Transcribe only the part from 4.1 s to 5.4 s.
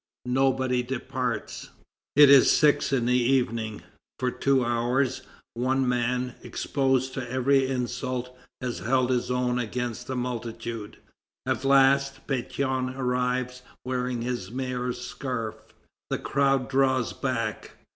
For two hours,